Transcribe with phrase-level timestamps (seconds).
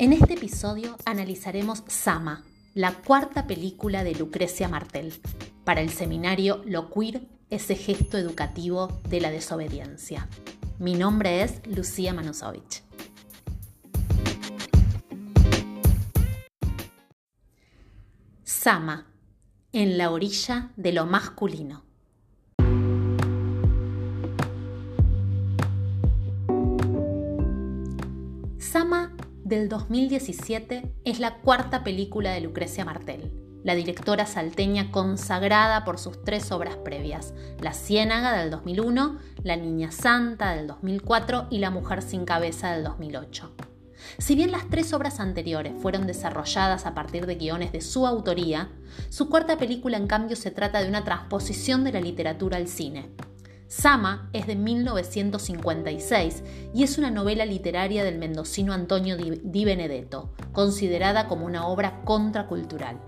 [0.00, 5.12] En este episodio analizaremos Sama, la cuarta película de Lucrecia Martel,
[5.64, 10.28] para el seminario Lo Queer, ese gesto educativo de la desobediencia.
[10.78, 12.84] Mi nombre es Lucía Manusovich.
[18.44, 19.12] Sama,
[19.72, 21.87] en la orilla de lo masculino.
[29.48, 33.32] Del 2017 es la cuarta película de Lucrecia Martel,
[33.64, 39.90] la directora salteña consagrada por sus tres obras previas, La Ciénaga del 2001, La Niña
[39.90, 43.50] Santa del 2004 y La Mujer sin Cabeza del 2008.
[44.18, 48.68] Si bien las tres obras anteriores fueron desarrolladas a partir de guiones de su autoría,
[49.08, 53.08] su cuarta película en cambio se trata de una transposición de la literatura al cine,
[53.68, 56.42] Sama es de 1956
[56.74, 62.98] y es una novela literaria del mendocino Antonio Di Benedetto, considerada como una obra contracultural.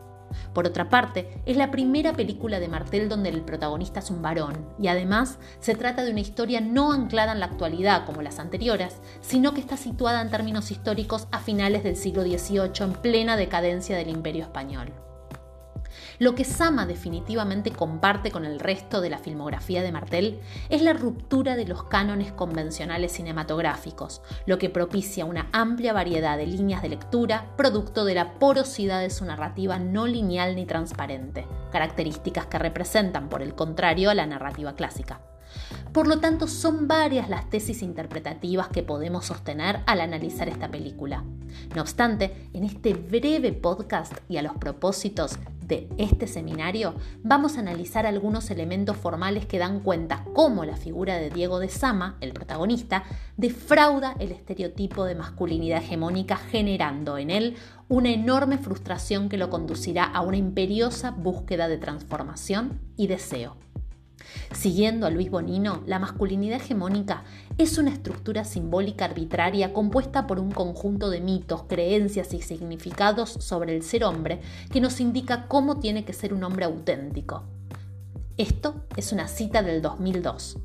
[0.53, 4.69] Por otra parte, es la primera película de Martel donde el protagonista es un varón,
[4.79, 8.99] y además se trata de una historia no anclada en la actualidad como las anteriores,
[9.23, 13.97] sino que está situada en términos históricos a finales del siglo XVIII en plena decadencia
[13.97, 14.93] del Imperio Español.
[16.21, 20.93] Lo que Sama definitivamente comparte con el resto de la filmografía de Martel es la
[20.93, 26.91] ruptura de los cánones convencionales cinematográficos, lo que propicia una amplia variedad de líneas de
[26.91, 33.31] lectura, producto de la porosidad de su narrativa no lineal ni transparente, características que representan,
[33.31, 35.23] por el contrario, a la narrativa clásica.
[35.93, 41.25] Por lo tanto, son varias las tesis interpretativas que podemos sostener al analizar esta película.
[41.75, 47.61] No obstante, en este breve podcast y a los propósitos de este seminario, vamos a
[47.61, 52.33] analizar algunos elementos formales que dan cuenta cómo la figura de Diego de Sama, el
[52.33, 53.03] protagonista,
[53.37, 57.57] defrauda el estereotipo de masculinidad hegemónica generando en él
[57.89, 63.57] una enorme frustración que lo conducirá a una imperiosa búsqueda de transformación y deseo.
[64.53, 67.25] Siguiendo a Luis Bonino, la masculinidad hegemónica
[67.59, 73.75] es una estructura simbólica arbitraria compuesta por un conjunto de mitos, creencias y significados sobre
[73.77, 74.41] el ser hombre
[74.73, 77.45] que nos indica cómo tiene que ser un hombre auténtico.
[78.37, 80.57] Esto es una cita del 2002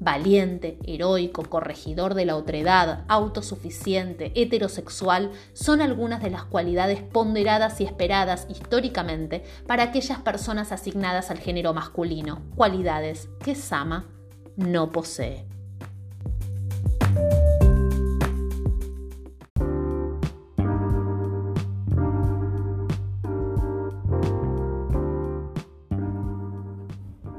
[0.00, 7.84] valiente, heroico, corregidor de la otredad, autosuficiente, heterosexual, son algunas de las cualidades ponderadas y
[7.84, 14.06] esperadas históricamente para aquellas personas asignadas al género masculino, cualidades que Sama
[14.56, 15.46] no posee.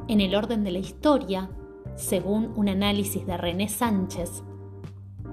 [0.07, 1.49] En el orden de la historia,
[2.01, 4.44] según un análisis de René Sánchez,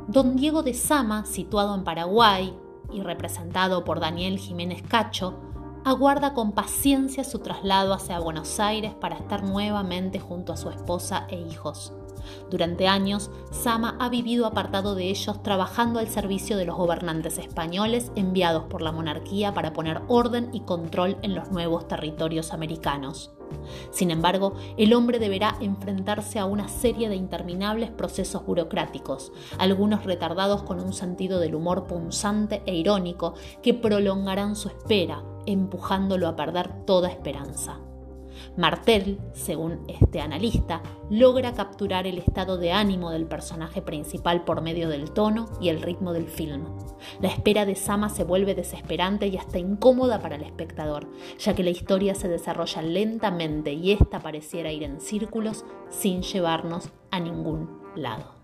[0.06, 2.54] don Diego de Sama, situado en Paraguay
[2.92, 5.40] y representado por Daniel Jiménez Cacho,
[5.84, 11.26] aguarda con paciencia su traslado hacia Buenos Aires para estar nuevamente junto a su esposa
[11.28, 11.92] e hijos.
[12.50, 18.12] Durante años, Sama ha vivido apartado de ellos trabajando al servicio de los gobernantes españoles
[18.16, 23.32] enviados por la monarquía para poner orden y control en los nuevos territorios americanos.
[23.90, 30.62] Sin embargo, el hombre deberá enfrentarse a una serie de interminables procesos burocráticos, algunos retardados
[30.62, 36.84] con un sentido del humor punzante e irónico que prolongarán su espera, empujándolo a perder
[36.84, 37.80] toda esperanza.
[38.56, 44.88] Martel, según este analista, logra capturar el estado de ánimo del personaje principal por medio
[44.88, 46.64] del tono y el ritmo del film.
[47.20, 51.64] La espera de Sama se vuelve desesperante y hasta incómoda para el espectador, ya que
[51.64, 57.80] la historia se desarrolla lentamente y esta pareciera ir en círculos sin llevarnos a ningún
[57.94, 58.37] lado.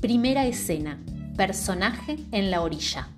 [0.00, 0.98] Primera escena.
[1.36, 3.08] Personaje en la orilla.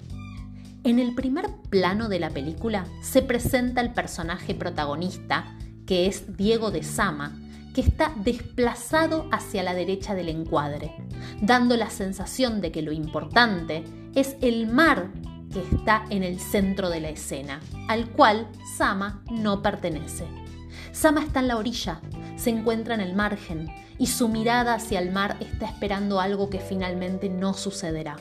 [0.83, 5.57] En el primer plano de la película se presenta el personaje protagonista,
[5.87, 7.39] que es Diego de Sama,
[7.73, 10.93] que está desplazado hacia la derecha del encuadre,
[11.41, 13.85] dando la sensación de que lo importante
[14.17, 15.13] es el mar
[15.53, 20.25] que está en el centro de la escena, al cual Sama no pertenece.
[20.91, 22.01] Sama está en la orilla,
[22.37, 23.69] se encuentra en el margen
[23.99, 28.17] y su mirada hacia el mar está esperando algo que finalmente no sucederá.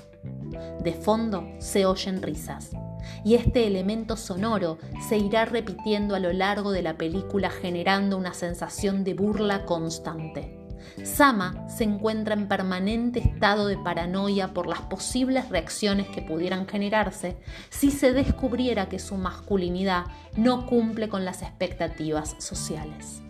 [0.84, 2.72] De fondo se oyen risas
[3.24, 4.78] y este elemento sonoro
[5.08, 10.58] se irá repitiendo a lo largo de la película generando una sensación de burla constante.
[11.04, 17.38] Sama se encuentra en permanente estado de paranoia por las posibles reacciones que pudieran generarse
[17.69, 20.06] si se descubriera que su masculinidad
[20.36, 23.22] no cumple con las expectativas sociales.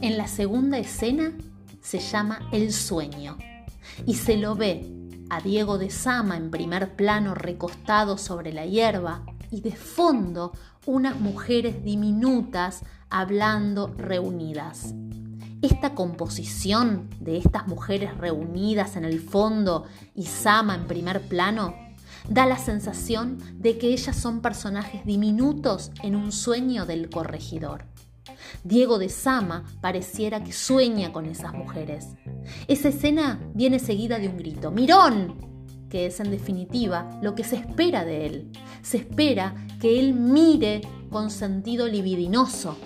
[0.00, 1.32] En la segunda escena
[1.80, 3.38] se llama El sueño
[4.06, 4.88] y se lo ve
[5.30, 10.52] a Diego de Sama en primer plano recostado sobre la hierba y de fondo
[10.86, 14.94] unas mujeres diminutas hablando reunidas.
[15.62, 21.83] Esta composición de estas mujeres reunidas en el fondo y Sama en primer plano
[22.28, 27.86] da la sensación de que ellas son personajes diminutos en un sueño del corregidor.
[28.62, 32.08] Diego de Sama pareciera que sueña con esas mujeres.
[32.68, 35.54] Esa escena viene seguida de un grito, ¡Mirón!
[35.90, 38.50] que es en definitiva lo que se espera de él.
[38.82, 42.76] Se espera que él mire con sentido libidinoso.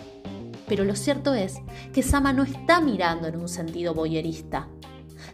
[0.66, 1.54] Pero lo cierto es
[1.94, 4.68] que Sama no está mirando en un sentido boyerista.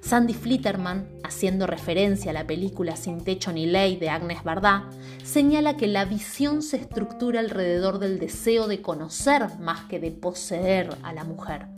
[0.04, 4.90] Sandy Flitterman, haciendo referencia a la película Sin Techo ni Ley de Agnes Bardá,
[5.24, 10.94] señala que la visión se estructura alrededor del deseo de conocer más que de poseer
[11.02, 11.68] a la mujer,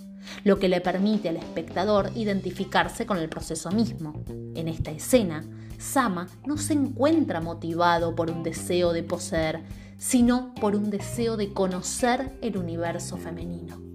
[0.42, 4.24] lo que le permite al espectador identificarse con el proceso mismo.
[4.56, 5.44] En esta escena,
[5.78, 9.62] Sama no se encuentra motivado por un deseo de poseer,
[9.98, 13.86] sino por un deseo de conocer el universo femenino.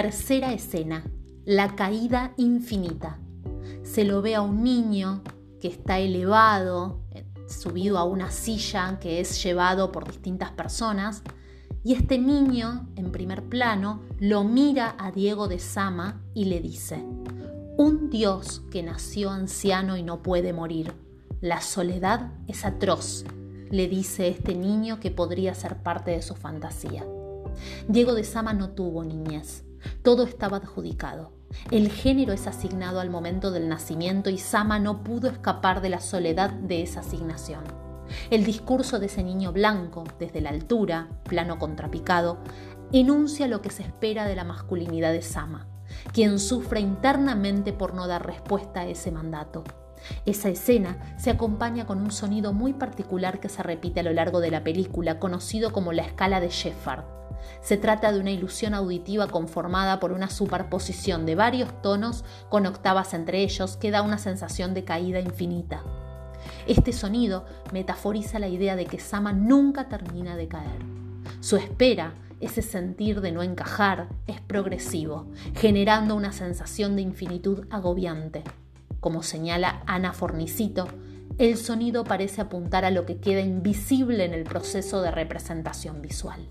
[0.00, 1.02] Tercera escena,
[1.44, 3.18] la caída infinita.
[3.82, 5.24] Se lo ve a un niño
[5.60, 11.24] que está elevado, eh, subido a una silla que es llevado por distintas personas,
[11.82, 17.04] y este niño, en primer plano, lo mira a Diego de Sama y le dice,
[17.76, 20.92] un Dios que nació anciano y no puede morir.
[21.40, 23.24] La soledad es atroz,
[23.68, 27.04] le dice este niño que podría ser parte de su fantasía.
[27.88, 29.64] Diego de Sama no tuvo niñez,
[30.02, 31.32] todo estaba adjudicado.
[31.70, 36.00] El género es asignado al momento del nacimiento y Sama no pudo escapar de la
[36.00, 37.64] soledad de esa asignación.
[38.30, 42.38] El discurso de ese niño blanco, desde la altura, plano contrapicado,
[42.92, 45.66] enuncia lo que se espera de la masculinidad de Sama,
[46.12, 49.64] quien sufre internamente por no dar respuesta a ese mandato.
[50.26, 54.40] Esa escena se acompaña con un sonido muy particular que se repite a lo largo
[54.40, 57.18] de la película, conocido como la escala de Sheffard
[57.60, 63.14] se trata de una ilusión auditiva conformada por una superposición de varios tonos con octavas
[63.14, 65.82] entre ellos que da una sensación de caída infinita.
[66.66, 70.80] Este sonido metaforiza la idea de que Sama nunca termina de caer.
[71.40, 78.44] Su espera, ese sentir de no encajar, es progresivo, generando una sensación de infinitud agobiante.
[79.00, 80.88] Como señala Ana Fornicito,
[81.38, 86.48] el sonido parece apuntar a lo que queda invisible en el proceso de representación visual.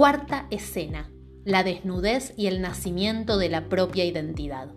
[0.00, 1.10] Cuarta escena,
[1.44, 4.70] la desnudez y el nacimiento de la propia identidad.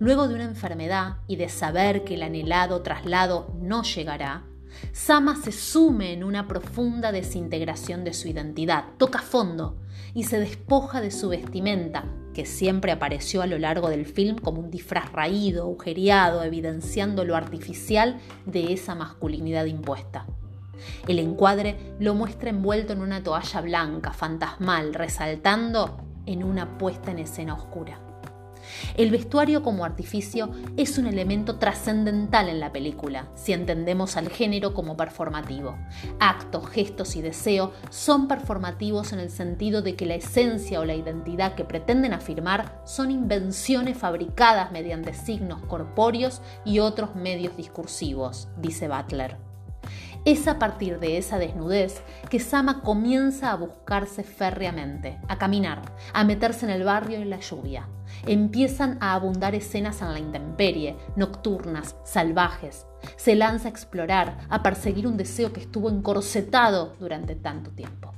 [0.00, 4.44] Luego de una enfermedad y de saber que el anhelado traslado no llegará,
[4.90, 9.80] Sama se sume en una profunda desintegración de su identidad, toca fondo
[10.14, 14.58] y se despoja de su vestimenta, que siempre apareció a lo largo del film como
[14.58, 20.26] un disfraz raído, agujereado, evidenciando lo artificial de esa masculinidad impuesta.
[21.06, 27.18] El encuadre lo muestra envuelto en una toalla blanca, fantasmal, resaltando en una puesta en
[27.18, 28.00] escena oscura.
[28.96, 34.74] El vestuario como artificio es un elemento trascendental en la película, si entendemos al género
[34.74, 35.76] como performativo.
[36.20, 40.94] Actos, gestos y deseo son performativos en el sentido de que la esencia o la
[40.94, 48.88] identidad que pretenden afirmar son invenciones fabricadas mediante signos corpóreos y otros medios discursivos, dice
[48.88, 49.53] Butler.
[50.24, 55.82] Es a partir de esa desnudez que Sama comienza a buscarse férreamente, a caminar,
[56.14, 57.86] a meterse en el barrio en la lluvia.
[58.26, 62.86] Empiezan a abundar escenas en la intemperie, nocturnas, salvajes.
[63.16, 68.14] Se lanza a explorar, a perseguir un deseo que estuvo encorsetado durante tanto tiempo.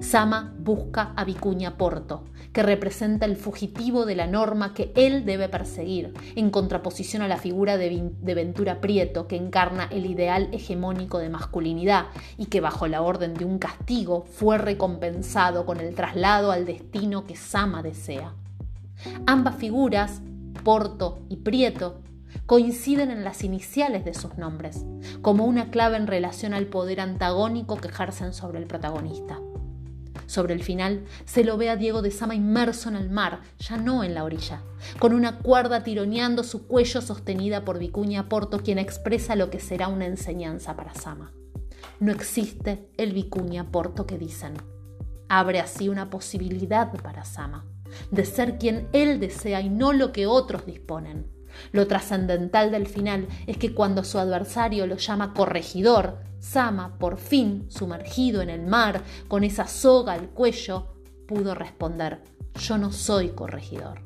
[0.00, 5.48] Sama busca a Vicuña Porto, que representa el fugitivo de la norma que él debe
[5.48, 11.28] perseguir, en contraposición a la figura de, Ventura Prieto, que encarna el ideal hegemónico de
[11.28, 12.06] masculinidad
[12.38, 17.26] y que bajo la orden de un castigo fue recompensado con el traslado al destino
[17.26, 18.32] que Sama desea.
[19.26, 20.22] Ambas figuras,
[20.64, 22.00] Porto y Prieto,
[22.46, 24.84] coinciden en las iniciales de sus nombres,
[25.22, 29.38] como una clave en relación al poder antagónico que ejercen sobre el protagonista.
[30.26, 33.76] Sobre el final se lo ve a Diego de Sama inmerso en el mar, ya
[33.76, 34.62] no en la orilla,
[34.98, 39.88] con una cuerda tironeando su cuello sostenida por Vicuña Porto, quien expresa lo que será
[39.88, 41.32] una enseñanza para Sama.
[42.00, 44.54] No existe el vicuña porto que dicen.
[45.28, 47.64] Abre así una posibilidad para Sama,
[48.10, 51.35] de ser quien él desea y no lo que otros disponen.
[51.72, 57.66] Lo trascendental del final es que cuando su adversario lo llama corregidor, Sama, por fin,
[57.68, 60.94] sumergido en el mar, con esa soga al cuello,
[61.26, 62.22] pudo responder,
[62.54, 64.00] yo no soy corregidor.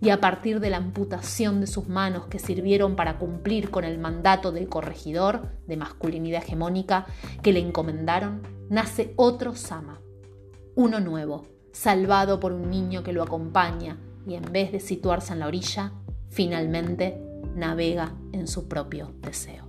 [0.00, 3.98] Y a partir de la amputación de sus manos que sirvieron para cumplir con el
[3.98, 7.06] mandato del corregidor de masculinidad hegemónica
[7.42, 10.00] que le encomendaron, nace otro Sama,
[10.74, 15.40] uno nuevo, salvado por un niño que lo acompaña y en vez de situarse en
[15.40, 15.92] la orilla,
[16.34, 17.16] finalmente
[17.54, 19.63] navega en su propio deseo.